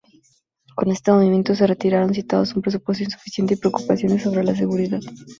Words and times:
Con 0.73 0.89
este 0.89 1.11
movimiento, 1.11 1.53
se 1.53 1.67
retiraron 1.67 2.11
citando 2.15 2.49
un 2.55 2.63
presupuesto 2.63 3.03
insuficiente 3.03 3.53
y 3.53 3.57
preocupaciones 3.57 4.23
sobre 4.23 4.43
la 4.43 4.55
seguridad. 4.55 4.99